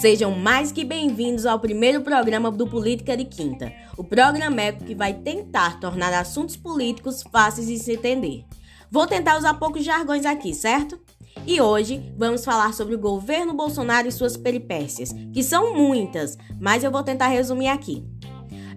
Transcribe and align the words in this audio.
Sejam 0.00 0.30
mais 0.30 0.72
que 0.72 0.82
bem-vindos 0.82 1.44
ao 1.44 1.60
primeiro 1.60 2.00
programa 2.00 2.50
do 2.50 2.66
Política 2.66 3.14
de 3.14 3.26
Quinta, 3.26 3.70
o 3.98 4.02
programeco 4.02 4.82
que 4.82 4.94
vai 4.94 5.12
tentar 5.12 5.78
tornar 5.78 6.14
assuntos 6.14 6.56
políticos 6.56 7.22
fáceis 7.30 7.66
de 7.66 7.78
se 7.78 7.92
entender. 7.92 8.46
Vou 8.90 9.06
tentar 9.06 9.36
usar 9.36 9.52
poucos 9.54 9.84
jargões 9.84 10.24
aqui, 10.24 10.54
certo? 10.54 10.98
E 11.46 11.60
hoje 11.60 12.12
vamos 12.16 12.44
falar 12.44 12.72
sobre 12.72 12.94
o 12.94 12.98
governo 12.98 13.52
Bolsonaro 13.52 14.08
e 14.08 14.12
suas 14.12 14.38
peripécias, 14.38 15.12
que 15.34 15.42
são 15.42 15.74
muitas, 15.74 16.38
mas 16.58 16.82
eu 16.82 16.90
vou 16.90 17.02
tentar 17.02 17.28
resumir 17.28 17.68
aqui. 17.68 18.02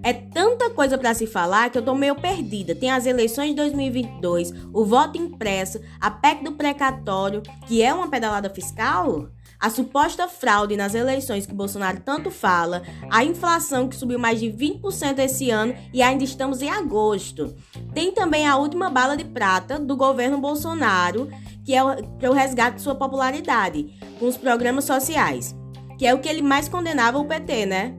É 0.04 0.12
tanta 0.12 0.70
coisa 0.70 0.98
para 0.98 1.14
se 1.14 1.26
falar 1.26 1.70
que 1.70 1.78
eu 1.78 1.82
tô 1.82 1.96
meio 1.96 2.16
perdida. 2.16 2.76
Tem 2.76 2.92
as 2.92 3.06
eleições 3.06 3.52
de 3.52 3.56
2022, 3.56 4.54
o 4.74 4.84
voto 4.84 5.18
impresso, 5.18 5.80
a 6.00 6.12
PEC 6.12 6.44
do 6.44 6.52
precatório, 6.52 7.42
que 7.68 7.82
é 7.82 7.94
uma 7.94 8.10
pedalada 8.10 8.50
fiscal? 8.50 9.30
a 9.64 9.70
suposta 9.70 10.28
fraude 10.28 10.76
nas 10.76 10.94
eleições 10.94 11.46
que 11.46 11.54
Bolsonaro 11.54 12.02
tanto 12.02 12.30
fala, 12.30 12.84
a 13.10 13.24
inflação 13.24 13.88
que 13.88 13.96
subiu 13.96 14.20
mais 14.20 14.38
de 14.38 14.48
20% 14.48 15.20
esse 15.20 15.50
ano 15.52 15.74
e 15.94 16.02
ainda 16.02 16.26
estamos 16.26 16.62
em 16.62 16.70
agosto. 16.70 17.56
Tem 17.94 18.12
também 18.12 18.46
a 18.46 18.58
última 18.58 18.90
bala 18.90 19.16
de 19.16 19.24
prata 19.24 19.80
do 19.80 19.96
governo 19.96 20.38
Bolsonaro, 20.38 21.30
que 21.64 21.74
é 21.74 21.82
o, 21.82 21.96
que 22.18 22.26
é 22.26 22.30
o 22.30 22.34
resgate 22.34 22.76
de 22.76 22.82
sua 22.82 22.94
popularidade, 22.94 23.98
com 24.20 24.28
os 24.28 24.36
programas 24.36 24.84
sociais, 24.84 25.56
que 25.98 26.06
é 26.06 26.14
o 26.14 26.20
que 26.20 26.28
ele 26.28 26.42
mais 26.42 26.68
condenava 26.68 27.18
o 27.18 27.24
PT, 27.24 27.66
né? 27.66 27.96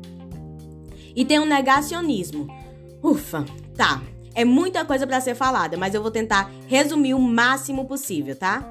E 1.15 1.25
tem 1.25 1.39
o 1.39 1.45
negacionismo. 1.45 2.49
Ufa, 3.03 3.45
tá. 3.77 4.03
É 4.35 4.45
muita 4.45 4.85
coisa 4.85 5.07
para 5.07 5.21
ser 5.21 5.35
falada, 5.35 5.77
mas 5.77 5.95
eu 5.95 6.03
vou 6.03 6.11
tentar 6.11 6.51
resumir 6.67 7.15
o 7.15 7.21
máximo 7.21 7.87
possível, 7.87 8.35
tá? 8.35 8.69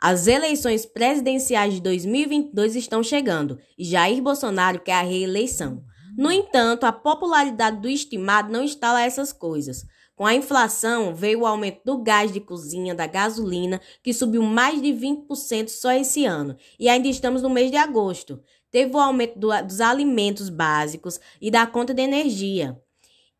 As 0.00 0.28
eleições 0.28 0.86
presidenciais 0.86 1.74
de 1.74 1.80
2022 1.80 2.76
estão 2.76 3.02
chegando 3.02 3.58
e 3.76 3.84
Jair 3.84 4.22
Bolsonaro 4.22 4.78
quer 4.78 4.94
a 4.94 5.02
reeleição. 5.02 5.82
No 6.16 6.30
entanto, 6.30 6.84
a 6.84 6.92
popularidade 6.92 7.80
do 7.80 7.88
estimado 7.88 8.52
não 8.52 8.62
está 8.62 8.92
lá 8.92 9.02
essas 9.02 9.32
coisas. 9.32 9.84
Com 10.18 10.26
a 10.26 10.34
inflação, 10.34 11.14
veio 11.14 11.42
o 11.42 11.46
aumento 11.46 11.80
do 11.84 11.96
gás 11.96 12.32
de 12.32 12.40
cozinha, 12.40 12.92
da 12.92 13.06
gasolina, 13.06 13.80
que 14.02 14.12
subiu 14.12 14.42
mais 14.42 14.82
de 14.82 14.88
20% 14.88 15.68
só 15.68 15.92
esse 15.92 16.24
ano. 16.24 16.56
E 16.76 16.88
ainda 16.88 17.06
estamos 17.06 17.40
no 17.40 17.48
mês 17.48 17.70
de 17.70 17.76
agosto. 17.76 18.42
Teve 18.68 18.96
o 18.96 18.98
aumento 18.98 19.38
do, 19.38 19.48
dos 19.62 19.80
alimentos 19.80 20.48
básicos 20.48 21.20
e 21.40 21.52
da 21.52 21.64
conta 21.68 21.94
de 21.94 22.02
energia. 22.02 22.76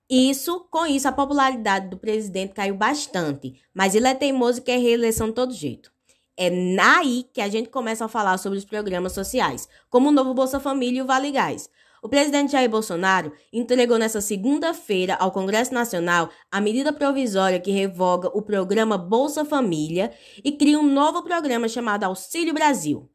Isso, 0.08 0.68
com 0.70 0.86
isso, 0.86 1.08
a 1.08 1.12
popularidade 1.12 1.88
do 1.88 1.98
presidente 1.98 2.54
caiu 2.54 2.76
bastante, 2.76 3.60
mas 3.74 3.96
ele 3.96 4.06
é 4.06 4.14
teimoso 4.14 4.60
e 4.60 4.62
quer 4.62 4.78
reeleição 4.78 5.26
de 5.26 5.34
todo 5.34 5.52
jeito. 5.52 5.90
É 6.36 6.48
aí 6.80 7.24
que 7.32 7.40
a 7.40 7.48
gente 7.48 7.70
começa 7.70 8.04
a 8.04 8.08
falar 8.08 8.38
sobre 8.38 8.56
os 8.56 8.64
programas 8.64 9.14
sociais, 9.14 9.68
como 9.90 10.10
o 10.10 10.12
novo 10.12 10.32
Bolsa 10.32 10.60
Família 10.60 11.00
e 11.00 11.02
o 11.02 11.06
Vale 11.06 11.32
Gás. 11.32 11.68
O 12.02 12.08
presidente 12.08 12.52
Jair 12.52 12.70
Bolsonaro 12.70 13.32
entregou 13.52 13.98
nesta 13.98 14.20
segunda-feira 14.20 15.16
ao 15.16 15.32
Congresso 15.32 15.74
Nacional 15.74 16.30
a 16.50 16.60
medida 16.60 16.92
provisória 16.92 17.58
que 17.58 17.72
revoga 17.72 18.28
o 18.28 18.42
programa 18.42 18.96
Bolsa 18.96 19.44
Família 19.44 20.12
e 20.44 20.52
cria 20.52 20.78
um 20.78 20.86
novo 20.86 21.22
programa 21.22 21.68
chamado 21.68 22.04
Auxílio 22.04 22.54
Brasil. 22.54 23.10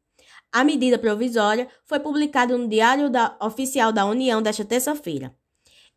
A 0.52 0.64
medida 0.64 1.00
provisória 1.00 1.67
foi 1.86 2.00
publicada 2.00 2.58
no 2.58 2.67
Diário 2.67 3.09
da, 3.09 3.36
Oficial 3.42 3.92
da 3.92 4.06
União 4.06 4.42
desta 4.42 4.66
terça-feira. 4.66 5.34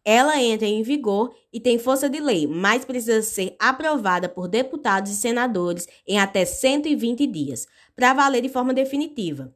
Ela 0.04 0.40
entra 0.40 0.68
em 0.68 0.84
vigor 0.84 1.34
e 1.52 1.58
tem 1.58 1.80
força 1.80 2.08
de 2.08 2.20
lei, 2.20 2.46
mas 2.46 2.84
precisa 2.84 3.20
ser 3.22 3.56
aprovada 3.58 4.28
por 4.28 4.46
deputados 4.46 5.10
e 5.10 5.16
senadores 5.16 5.88
em 6.06 6.20
até 6.20 6.44
120 6.44 7.26
dias, 7.26 7.66
para 7.94 8.14
valer 8.14 8.40
de 8.40 8.48
forma 8.48 8.72
definitiva. 8.72 9.52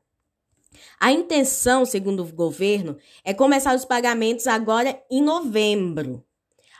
A 0.98 1.12
intenção, 1.12 1.84
segundo 1.84 2.22
o 2.22 2.32
governo, 2.32 2.96
é 3.24 3.32
começar 3.32 3.74
os 3.74 3.84
pagamentos 3.84 4.46
agora 4.46 5.02
em 5.10 5.22
novembro. 5.22 6.24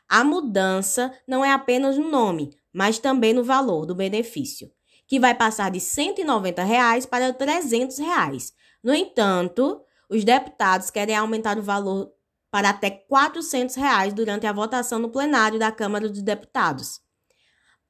A 0.08 0.24
mudança 0.24 1.12
não 1.26 1.44
é 1.44 1.52
apenas 1.52 1.96
no 1.96 2.10
nome, 2.10 2.56
mas 2.72 2.98
também 2.98 3.32
no 3.32 3.44
valor 3.44 3.86
do 3.86 3.94
benefício, 3.94 4.70
que 5.06 5.20
vai 5.20 5.34
passar 5.34 5.70
de 5.70 5.80
190 5.80 6.62
reais 6.62 7.06
para 7.06 7.32
300 7.32 7.98
reais. 7.98 8.52
No 8.82 8.94
entanto, 8.94 9.80
os 10.08 10.24
deputados 10.24 10.90
querem 10.90 11.16
aumentar 11.16 11.58
o 11.58 11.62
valor 11.62 12.12
para 12.50 12.70
até 12.70 12.90
400 12.90 13.76
reais 13.76 14.12
durante 14.12 14.46
a 14.46 14.52
votação 14.52 14.98
no 14.98 15.08
plenário 15.08 15.58
da 15.58 15.70
Câmara 15.70 16.08
dos 16.08 16.22
Deputados. 16.22 17.00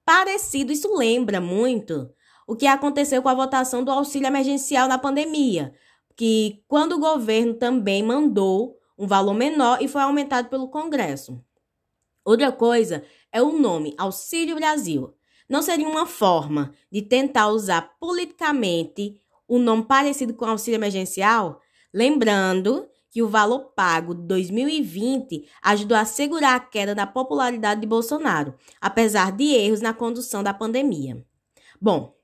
Parecido, 0.05 0.73
isso 0.73 0.95
lembra 0.95 1.41
muito 1.41 2.11
o 2.47 2.57
que 2.57 2.67
aconteceu 2.67 3.23
com 3.23 3.29
a 3.29 3.35
votação 3.35 3.85
do 3.85 3.91
auxílio 3.91 4.27
emergencial 4.27 4.89
na 4.89 4.99
pandemia, 4.99 5.73
que 6.21 6.63
quando 6.69 6.97
o 6.97 6.99
governo 6.99 7.55
também 7.55 8.03
mandou 8.03 8.79
um 8.99 9.07
valor 9.07 9.33
menor 9.33 9.79
e 9.81 9.89
foi 9.89 10.03
aumentado 10.03 10.51
pelo 10.51 10.69
Congresso. 10.69 11.43
Outra 12.23 12.53
coisa 12.53 13.03
é 13.33 13.41
o 13.41 13.59
nome 13.59 13.95
Auxílio 13.97 14.55
Brasil. 14.55 15.15
Não 15.49 15.63
seria 15.63 15.89
uma 15.89 16.05
forma 16.05 16.75
de 16.93 17.01
tentar 17.01 17.49
usar 17.49 17.97
politicamente 17.99 19.19
o 19.49 19.57
um 19.57 19.61
nome 19.61 19.85
parecido 19.85 20.35
com 20.35 20.45
auxílio 20.45 20.77
emergencial? 20.77 21.59
Lembrando 21.91 22.87
que 23.09 23.23
o 23.23 23.29
valor 23.31 23.73
pago 23.75 24.15
de 24.15 24.21
2020 24.25 25.49
ajudou 25.63 25.97
a 25.97 26.05
segurar 26.05 26.57
a 26.57 26.61
queda 26.61 26.95
da 26.95 27.07
popularidade 27.07 27.81
de 27.81 27.87
Bolsonaro, 27.87 28.55
apesar 28.79 29.33
de 29.33 29.45
erros 29.45 29.81
na 29.81 29.95
condução 29.95 30.43
da 30.43 30.53
pandemia. 30.53 31.25
Bom, 31.81 32.15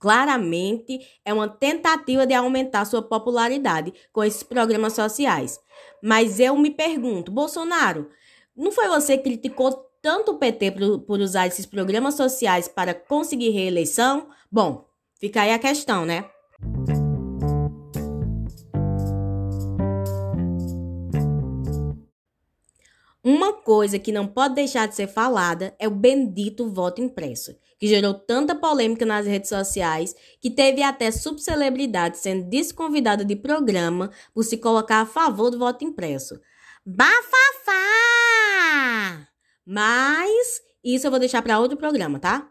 claramente 0.00 0.98
é 1.24 1.32
uma 1.32 1.46
tentativa 1.46 2.26
de 2.26 2.32
aumentar 2.32 2.86
sua 2.86 3.02
popularidade 3.02 3.92
com 4.12 4.24
esses 4.24 4.42
programas 4.42 4.94
sociais. 4.94 5.60
Mas 6.02 6.40
eu 6.40 6.56
me 6.56 6.70
pergunto, 6.70 7.30
Bolsonaro, 7.30 8.08
não 8.56 8.72
foi 8.72 8.88
você 8.88 9.18
que 9.18 9.24
criticou 9.24 9.86
tanto 10.00 10.32
o 10.32 10.38
PT 10.38 10.70
por, 10.70 11.00
por 11.00 11.20
usar 11.20 11.46
esses 11.46 11.66
programas 11.66 12.14
sociais 12.14 12.66
para 12.66 12.94
conseguir 12.94 13.50
reeleição? 13.50 14.28
Bom, 14.50 14.86
fica 15.20 15.42
aí 15.42 15.52
a 15.52 15.58
questão, 15.58 16.06
né? 16.06 16.24
Uma 23.22 23.52
coisa 23.52 23.98
que 23.98 24.10
não 24.10 24.26
pode 24.26 24.54
deixar 24.54 24.88
de 24.88 24.94
ser 24.94 25.06
falada 25.06 25.74
é 25.78 25.86
o 25.86 25.90
bendito 25.90 26.70
voto 26.70 27.02
impresso, 27.02 27.54
que 27.80 27.86
gerou 27.86 28.12
tanta 28.12 28.54
polêmica 28.54 29.06
nas 29.06 29.26
redes 29.26 29.48
sociais 29.48 30.14
que 30.38 30.50
teve 30.50 30.82
até 30.82 31.10
subcelebridade 31.10 32.18
sendo 32.18 32.44
desconvidada 32.44 33.24
de 33.24 33.34
programa 33.34 34.10
por 34.34 34.44
se 34.44 34.58
colocar 34.58 35.00
a 35.00 35.06
favor 35.06 35.50
do 35.50 35.58
voto 35.58 35.82
impresso. 35.82 36.38
Bafafá! 36.84 37.26
Mas 39.66 40.60
isso 40.84 41.06
eu 41.06 41.10
vou 41.10 41.18
deixar 41.18 41.40
para 41.40 41.58
outro 41.58 41.78
programa, 41.78 42.18
tá? 42.18 42.48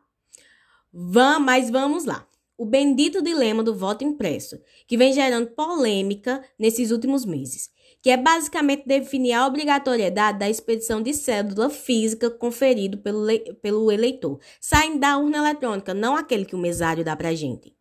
Vamos, 0.91 1.45
mas 1.45 1.69
vamos 1.69 2.05
lá. 2.05 2.25
O 2.59 2.65
bendito 2.65 3.21
dilema 3.21 3.63
do 3.63 3.73
voto 3.73 4.03
impresso, 4.03 4.59
que 4.85 4.97
vem 4.97 5.13
gerando 5.13 5.51
polêmica 5.51 6.43
nesses 6.59 6.91
últimos 6.91 7.23
meses 7.23 7.69
que 8.01 8.09
é 8.09 8.17
basicamente 8.17 8.87
definir 8.87 9.33
a 9.33 9.45
obrigatoriedade 9.45 10.39
da 10.39 10.49
expedição 10.49 11.01
de 11.01 11.13
cédula 11.13 11.69
física 11.69 12.29
conferido 12.29 12.97
pelo, 12.99 13.27
pelo 13.61 13.91
eleitor, 13.91 14.39
saindo 14.59 14.99
da 14.99 15.17
urna 15.17 15.39
eletrônica, 15.39 15.93
não 15.93 16.15
aquele 16.15 16.45
que 16.45 16.55
o 16.55 16.59
mesário 16.59 17.03
dá 17.03 17.15
para 17.15 17.35
gente. 17.35 17.75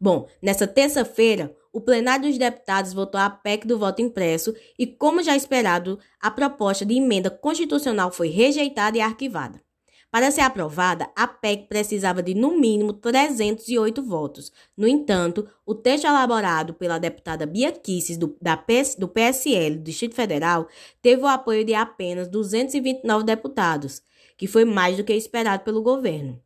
Bom, 0.00 0.28
nessa 0.40 0.66
terça-feira, 0.66 1.52
o 1.72 1.80
plenário 1.80 2.28
dos 2.28 2.38
deputados 2.38 2.92
votou 2.92 3.20
a 3.20 3.28
PEC 3.28 3.66
do 3.66 3.78
voto 3.78 4.00
impresso 4.00 4.54
e, 4.78 4.86
como 4.86 5.22
já 5.22 5.36
esperado, 5.36 5.98
a 6.20 6.30
proposta 6.30 6.86
de 6.86 6.94
emenda 6.94 7.30
constitucional 7.30 8.12
foi 8.12 8.28
rejeitada 8.28 8.96
e 8.96 9.00
arquivada. 9.00 9.60
Para 10.10 10.30
ser 10.30 10.40
aprovada, 10.40 11.10
a 11.14 11.28
PEC 11.28 11.68
precisava 11.68 12.22
de 12.22 12.32
no 12.34 12.58
mínimo 12.58 12.94
308 12.94 14.02
votos. 14.02 14.50
No 14.74 14.88
entanto, 14.88 15.46
o 15.66 15.74
texto 15.74 16.06
elaborado 16.06 16.72
pela 16.72 16.98
deputada 16.98 17.44
Bia 17.44 17.70
Kisses, 17.70 18.16
do, 18.16 18.34
da 18.40 18.56
PS, 18.56 18.94
do 18.94 19.06
PSL 19.06 19.76
do 19.76 19.82
Distrito 19.82 20.14
Federal, 20.14 20.66
teve 21.02 21.22
o 21.22 21.26
apoio 21.26 21.62
de 21.62 21.74
apenas 21.74 22.26
229 22.26 23.24
deputados, 23.24 24.00
que 24.36 24.46
foi 24.46 24.64
mais 24.64 24.96
do 24.96 25.04
que 25.04 25.12
esperado 25.12 25.62
pelo 25.62 25.82
governo. 25.82 26.40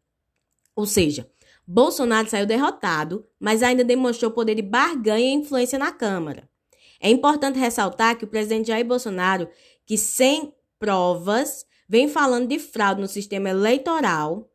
Ou 0.75 0.85
seja, 0.85 1.31
Bolsonaro 1.65 2.29
saiu 2.29 2.47
derrotado, 2.47 3.25
mas 3.39 3.63
ainda 3.63 3.85
demonstrou 3.85 4.33
poder 4.33 4.57
de 4.57 4.63
barganha 4.63 5.27
e 5.27 5.35
influência 5.35 5.79
na 5.79 5.93
Câmara. 5.93 6.49
É 7.01 7.09
importante 7.09 7.61
ressaltar 7.61 8.17
que 8.19 8.25
o 8.25 8.29
presidente 8.29 8.69
Jair 8.69 8.85
Bolsonaro, 8.85 9.49
que 9.87 9.97
sem 9.97 10.53
provas 10.81 11.65
vem 11.93 12.09
falando 12.09 12.49
de 12.49 12.59
fraude 12.59 13.03
no 13.03 13.07
sistema 13.07 13.51
eleitoral, 13.51 14.51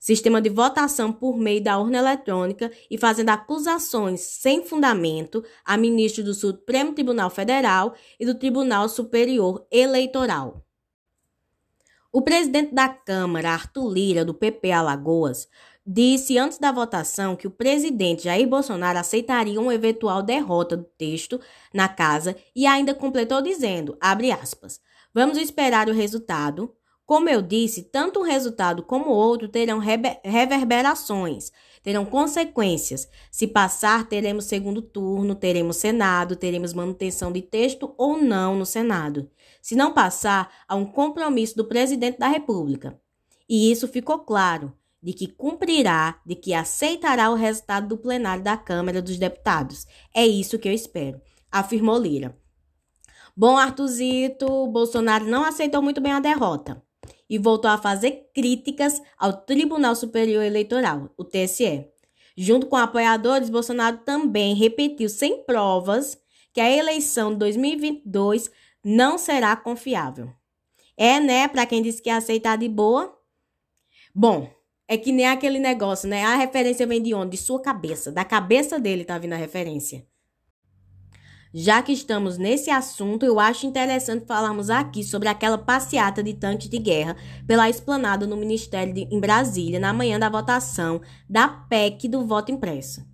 sistema 0.00 0.42
de 0.42 0.50
votação 0.50 1.12
por 1.12 1.38
meio 1.38 1.62
da 1.62 1.78
urna 1.78 1.98
eletrônica 1.98 2.72
e 2.90 2.98
fazendo 2.98 3.28
acusações 3.28 4.20
sem 4.22 4.66
fundamento 4.66 5.44
a 5.64 5.76
ministro 5.76 6.24
do 6.24 6.34
Supremo 6.34 6.92
Tribunal 6.92 7.30
Federal 7.30 7.94
e 8.18 8.26
do 8.26 8.34
Tribunal 8.34 8.88
Superior 8.88 9.64
Eleitoral. 9.70 10.66
O 12.12 12.20
presidente 12.20 12.74
da 12.74 12.88
Câmara, 12.88 13.52
Arthur 13.52 13.92
Lira, 13.92 14.24
do 14.24 14.34
PP 14.34 14.72
Alagoas, 14.72 15.46
disse 15.86 16.36
antes 16.36 16.58
da 16.58 16.72
votação 16.72 17.36
que 17.36 17.46
o 17.46 17.50
presidente 17.50 18.24
Jair 18.24 18.48
Bolsonaro 18.48 18.98
aceitaria 18.98 19.60
uma 19.60 19.72
eventual 19.72 20.20
derrota 20.20 20.76
do 20.76 20.84
texto 20.98 21.40
na 21.72 21.88
casa 21.88 22.34
e 22.56 22.66
ainda 22.66 22.92
completou 22.92 23.40
dizendo, 23.40 23.96
abre 24.00 24.32
aspas, 24.32 24.80
vamos 25.14 25.38
esperar 25.38 25.88
o 25.88 25.94
resultado. 25.94 26.74
Como 27.06 27.28
eu 27.28 27.40
disse, 27.40 27.82
tanto 27.84 28.20
um 28.20 28.22
resultado 28.22 28.82
como 28.82 29.10
outro 29.10 29.46
terão 29.46 29.78
reverberações, 29.78 31.52
terão 31.82 32.04
consequências. 32.04 33.06
Se 33.30 33.46
passar, 33.46 34.08
teremos 34.08 34.46
segundo 34.46 34.80
turno, 34.80 35.34
teremos 35.34 35.76
Senado, 35.76 36.34
teremos 36.34 36.72
manutenção 36.72 37.30
de 37.30 37.42
texto 37.42 37.94
ou 37.98 38.16
não 38.16 38.56
no 38.56 38.64
Senado. 38.64 39.30
Se 39.60 39.76
não 39.76 39.92
passar, 39.92 40.50
há 40.66 40.74
um 40.74 40.86
compromisso 40.86 41.54
do 41.56 41.66
presidente 41.66 42.18
da 42.18 42.28
República. 42.28 42.98
E 43.46 43.70
isso 43.70 43.86
ficou 43.86 44.20
claro 44.20 44.72
de 45.02 45.12
que 45.12 45.26
cumprirá, 45.26 46.18
de 46.24 46.34
que 46.34 46.54
aceitará 46.54 47.30
o 47.30 47.34
resultado 47.34 47.86
do 47.86 47.98
plenário 47.98 48.42
da 48.42 48.56
Câmara 48.56 49.02
dos 49.02 49.18
Deputados. 49.18 49.86
É 50.14 50.26
isso 50.26 50.58
que 50.58 50.66
eu 50.66 50.72
espero, 50.72 51.20
afirmou 51.52 51.98
Lira. 51.98 52.34
Bom, 53.36 53.56
Artuzito, 53.56 54.66
Bolsonaro 54.68 55.24
não 55.24 55.44
aceitou 55.44 55.82
muito 55.82 56.00
bem 56.00 56.12
a 56.12 56.20
derrota 56.20 56.80
e 57.28 57.36
voltou 57.36 57.68
a 57.68 57.76
fazer 57.78 58.30
críticas 58.32 59.02
ao 59.18 59.32
Tribunal 59.32 59.96
Superior 59.96 60.44
Eleitoral, 60.44 61.10
o 61.16 61.24
TSE. 61.24 61.84
Junto 62.36 62.66
com 62.66 62.76
apoiadores, 62.76 63.50
Bolsonaro 63.50 63.98
também 63.98 64.54
repetiu 64.54 65.08
sem 65.08 65.44
provas 65.44 66.16
que 66.52 66.60
a 66.60 66.70
eleição 66.70 67.32
de 67.32 67.38
2022 67.38 68.50
não 68.84 69.18
será 69.18 69.56
confiável. 69.56 70.32
É, 70.96 71.18
né, 71.18 71.48
para 71.48 71.66
quem 71.66 71.82
disse 71.82 72.00
que 72.00 72.08
ia 72.08 72.16
aceitar 72.16 72.56
de 72.56 72.68
boa? 72.68 73.18
Bom, 74.14 74.48
é 74.86 74.96
que 74.96 75.10
nem 75.10 75.26
aquele 75.26 75.58
negócio, 75.58 76.08
né? 76.08 76.22
A 76.24 76.36
referência 76.36 76.86
vem 76.86 77.02
de 77.02 77.12
onde? 77.14 77.32
De 77.32 77.36
sua 77.36 77.60
cabeça. 77.60 78.12
Da 78.12 78.24
cabeça 78.24 78.78
dele 78.78 79.04
tá 79.04 79.18
vindo 79.18 79.32
a 79.32 79.36
referência. 79.36 80.06
Já 81.56 81.80
que 81.84 81.92
estamos 81.92 82.36
nesse 82.36 82.68
assunto, 82.68 83.24
eu 83.24 83.38
acho 83.38 83.64
interessante 83.64 84.26
falarmos 84.26 84.70
aqui 84.70 85.04
sobre 85.04 85.28
aquela 85.28 85.56
passeata 85.56 86.20
de 86.20 86.34
tanques 86.34 86.68
de 86.68 86.78
guerra 86.78 87.16
pela 87.46 87.70
esplanada 87.70 88.26
no 88.26 88.36
Ministério 88.36 88.92
de, 88.92 89.02
em 89.02 89.20
Brasília, 89.20 89.78
na 89.78 89.92
manhã 89.92 90.18
da 90.18 90.28
votação 90.28 91.00
da 91.30 91.46
PEC 91.46 92.08
do 92.08 92.26
voto 92.26 92.50
impresso. 92.50 93.06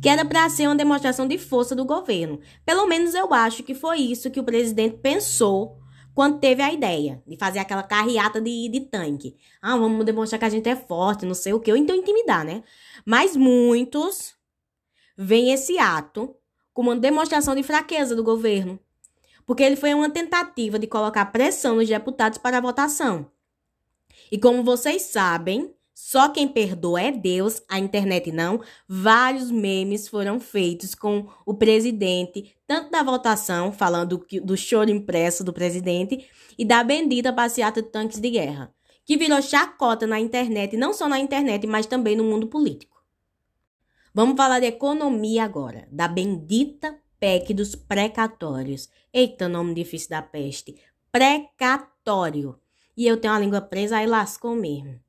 Que 0.00 0.08
era 0.08 0.24
para 0.24 0.48
ser 0.48 0.68
uma 0.68 0.76
demonstração 0.76 1.26
de 1.26 1.36
força 1.38 1.74
do 1.74 1.84
governo. 1.84 2.38
Pelo 2.64 2.86
menos 2.86 3.14
eu 3.14 3.34
acho 3.34 3.64
que 3.64 3.74
foi 3.74 3.98
isso 3.98 4.30
que 4.30 4.38
o 4.38 4.44
presidente 4.44 4.98
pensou 4.98 5.80
quando 6.14 6.38
teve 6.38 6.62
a 6.62 6.72
ideia 6.72 7.20
de 7.26 7.36
fazer 7.36 7.58
aquela 7.58 7.82
carreata 7.82 8.40
de, 8.40 8.68
de 8.68 8.78
tanque. 8.78 9.34
Ah, 9.60 9.76
vamos 9.76 10.06
demonstrar 10.06 10.38
que 10.38 10.44
a 10.44 10.50
gente 10.50 10.68
é 10.68 10.76
forte, 10.76 11.26
não 11.26 11.34
sei 11.34 11.52
o 11.52 11.58
que, 11.58 11.72
ou 11.72 11.76
então 11.76 11.96
intimidar, 11.96 12.44
né? 12.44 12.62
Mas 13.04 13.36
muitos 13.36 14.36
veem 15.18 15.52
esse 15.52 15.80
ato 15.80 16.36
como 16.72 16.90
uma 16.90 16.96
demonstração 16.96 17.54
de 17.54 17.62
fraqueza 17.62 18.14
do 18.16 18.24
governo, 18.24 18.78
porque 19.46 19.62
ele 19.62 19.76
foi 19.76 19.92
uma 19.94 20.10
tentativa 20.10 20.78
de 20.78 20.86
colocar 20.86 21.26
pressão 21.26 21.76
nos 21.76 21.88
deputados 21.88 22.38
para 22.38 22.58
a 22.58 22.60
votação. 22.60 23.30
E 24.30 24.38
como 24.38 24.62
vocês 24.62 25.02
sabem, 25.02 25.74
só 25.94 26.28
quem 26.28 26.48
perdoa 26.48 27.02
é 27.02 27.12
Deus, 27.12 27.62
a 27.68 27.78
internet 27.78 28.32
não. 28.32 28.60
Vários 28.88 29.50
memes 29.50 30.08
foram 30.08 30.40
feitos 30.40 30.94
com 30.94 31.28
o 31.44 31.54
presidente, 31.54 32.56
tanto 32.66 32.90
da 32.90 33.02
votação, 33.02 33.72
falando 33.72 34.26
do 34.42 34.56
choro 34.56 34.90
impresso 34.90 35.44
do 35.44 35.52
presidente, 35.52 36.26
e 36.58 36.64
da 36.64 36.82
bendita 36.82 37.32
passeata 37.32 37.82
de 37.82 37.88
tanques 37.88 38.20
de 38.20 38.30
guerra, 38.30 38.74
que 39.04 39.16
virou 39.16 39.40
chacota 39.40 40.06
na 40.06 40.18
internet, 40.18 40.76
não 40.76 40.92
só 40.92 41.08
na 41.08 41.18
internet, 41.18 41.66
mas 41.66 41.86
também 41.86 42.16
no 42.16 42.24
mundo 42.24 42.46
político. 42.46 42.91
Vamos 44.14 44.36
falar 44.36 44.60
de 44.60 44.66
economia 44.66 45.44
agora, 45.44 45.88
da 45.90 46.06
bendita 46.06 46.98
PEC 47.18 47.54
dos 47.54 47.74
precatórios. 47.74 48.88
Eita, 49.12 49.48
nome 49.48 49.74
difícil 49.74 50.10
da 50.10 50.22
peste. 50.22 50.76
Precatório. 51.10 52.58
E 52.96 53.06
eu 53.06 53.16
tenho 53.16 53.34
a 53.34 53.38
língua 53.38 53.60
presa, 53.60 53.96
aí 53.96 54.06
lascou 54.06 54.54
mesmo 54.54 55.00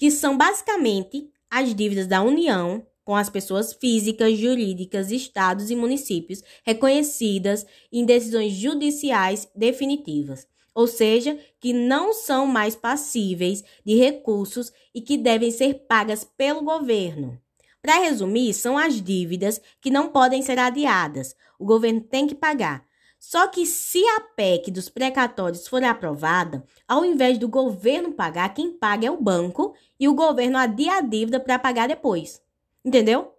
que 0.00 0.10
são 0.10 0.34
basicamente 0.34 1.30
as 1.50 1.74
dívidas 1.74 2.06
da 2.06 2.22
União 2.22 2.86
com 3.04 3.14
as 3.14 3.28
pessoas 3.28 3.74
físicas, 3.74 4.38
jurídicas, 4.38 5.10
estados 5.10 5.70
e 5.70 5.76
municípios 5.76 6.42
reconhecidas 6.64 7.66
em 7.92 8.06
decisões 8.06 8.54
judiciais 8.54 9.46
definitivas, 9.54 10.46
ou 10.74 10.86
seja, 10.86 11.38
que 11.60 11.74
não 11.74 12.14
são 12.14 12.46
mais 12.46 12.74
passíveis 12.74 13.62
de 13.84 13.94
recursos 13.94 14.72
e 14.94 15.02
que 15.02 15.18
devem 15.18 15.50
ser 15.50 15.86
pagas 15.86 16.24
pelo 16.24 16.62
governo. 16.62 17.38
Para 17.82 18.00
resumir, 18.00 18.52
são 18.52 18.76
as 18.76 19.00
dívidas 19.00 19.60
que 19.80 19.90
não 19.90 20.08
podem 20.08 20.42
ser 20.42 20.58
adiadas. 20.58 21.34
O 21.58 21.64
governo 21.64 22.00
tem 22.00 22.26
que 22.26 22.34
pagar, 22.34 22.84
só 23.20 23.46
que 23.48 23.66
se 23.66 24.02
a 24.16 24.20
PEC 24.20 24.70
dos 24.70 24.88
precatórios 24.88 25.68
for 25.68 25.84
aprovada, 25.84 26.64
ao 26.88 27.04
invés 27.04 27.36
do 27.36 27.46
governo 27.46 28.12
pagar, 28.12 28.54
quem 28.54 28.72
paga 28.72 29.06
é 29.06 29.10
o 29.10 29.20
banco 29.20 29.74
e 29.98 30.08
o 30.08 30.14
governo 30.14 30.56
adia 30.56 30.94
a 30.94 31.00
dívida 31.02 31.38
para 31.38 31.58
pagar 31.58 31.86
depois. 31.86 32.42
Entendeu? 32.82 33.34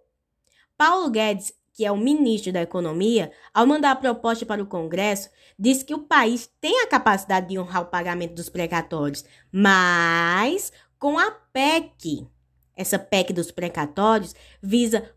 Paulo 0.78 1.10
Guedes, 1.10 1.52
que 1.72 1.84
é 1.84 1.90
o 1.90 1.96
ministro 1.96 2.52
da 2.52 2.62
Economia, 2.62 3.32
ao 3.52 3.66
mandar 3.66 3.90
a 3.90 3.96
proposta 3.96 4.46
para 4.46 4.62
o 4.62 4.66
Congresso, 4.66 5.30
disse 5.58 5.84
que 5.84 5.94
o 5.94 6.04
país 6.04 6.48
tem 6.60 6.80
a 6.80 6.86
capacidade 6.86 7.48
de 7.48 7.58
honrar 7.58 7.82
o 7.82 7.86
pagamento 7.86 8.34
dos 8.34 8.48
precatórios, 8.48 9.24
mas 9.50 10.72
com 10.96 11.18
a 11.18 11.30
PEC, 11.30 12.28
essa 12.76 12.98
PEC 12.98 13.32
dos 13.32 13.50
precatórios 13.50 14.34
visa 14.62 15.10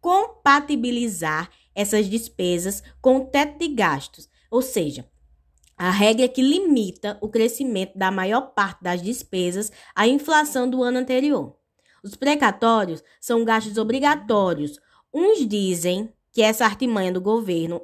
compatibilizar 0.00 1.50
essas 1.74 2.08
despesas 2.08 2.82
com 3.00 3.18
o 3.18 3.26
teto 3.26 3.58
de 3.58 3.68
gastos, 3.68 4.28
ou 4.50 4.62
seja, 4.62 5.08
a 5.76 5.90
regra 5.90 6.28
que 6.28 6.42
limita 6.42 7.16
o 7.20 7.28
crescimento 7.28 7.96
da 7.96 8.10
maior 8.10 8.52
parte 8.52 8.82
das 8.82 9.00
despesas 9.00 9.70
à 9.94 10.08
inflação 10.08 10.68
do 10.68 10.82
ano 10.82 10.98
anterior. 10.98 11.56
Os 12.02 12.16
precatórios 12.16 13.02
são 13.20 13.44
gastos 13.44 13.78
obrigatórios. 13.78 14.78
Uns 15.14 15.46
dizem 15.46 16.12
que 16.32 16.42
essa 16.42 16.64
artimanha 16.64 17.12
do 17.12 17.20
governo 17.20 17.80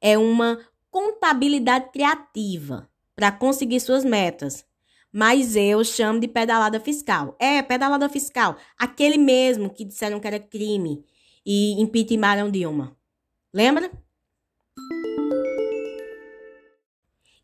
é 0.00 0.16
uma 0.16 0.58
contabilidade 0.90 1.90
criativa 1.90 2.88
para 3.14 3.32
conseguir 3.32 3.80
suas 3.80 4.04
metas. 4.04 4.64
Mas 5.12 5.54
eu 5.56 5.84
chamo 5.84 6.18
de 6.18 6.26
pedalada 6.26 6.80
fiscal. 6.80 7.36
É, 7.38 7.60
pedalada 7.60 8.08
fiscal. 8.08 8.56
Aquele 8.78 9.18
mesmo 9.18 9.68
que 9.68 9.84
disseram 9.84 10.18
que 10.18 10.26
era 10.26 10.40
crime 10.40 11.04
e 11.44 11.80
impeachmentaram 11.80 12.50
Dilma. 12.50 12.96
Lembra? 13.52 13.90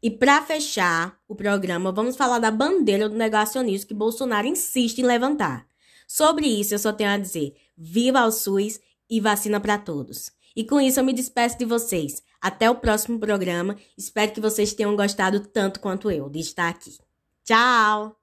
E 0.03 0.11
para 0.11 0.41
fechar 0.43 1.19
o 1.29 1.35
programa, 1.35 1.93
vamos 1.93 2.17
falar 2.17 2.39
da 2.39 2.51
bandeira 2.51 3.09
do 3.09 3.17
negacionismo 3.17 3.89
que 3.89 3.95
Bolsonaro 3.95 4.47
insiste 4.47 5.01
em 5.01 5.05
levantar. 5.05 5.67
Sobre 6.07 6.47
isso, 6.47 6.73
eu 6.73 6.79
só 6.79 6.93
tenho 6.93 7.11
a 7.11 7.19
dizer: 7.19 7.55
viva 7.77 8.25
o 8.25 8.31
SUS 8.31 8.81
e 9.11 9.21
vacina 9.21 9.61
para 9.61 9.77
todos. 9.77 10.31
E 10.57 10.65
com 10.65 10.81
isso, 10.81 11.01
eu 11.01 11.05
me 11.05 11.13
despeço 11.13 11.59
de 11.59 11.65
vocês. 11.65 12.23
Até 12.41 12.71
o 12.71 12.77
próximo 12.77 13.19
programa. 13.19 13.77
Espero 13.97 14.33
que 14.33 14.41
vocês 14.41 14.73
tenham 14.73 14.97
gostado 14.97 15.41
tanto 15.41 15.81
quanto 15.81 16.11
eu 16.11 16.31
de 16.31 16.39
estar 16.39 16.69
aqui. 16.69 16.97
Tchau! 17.49 18.18